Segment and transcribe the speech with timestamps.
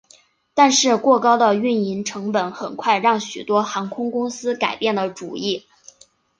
[0.55, 5.67] 但是过高的运营成本很快让许多航空公司改变了主意。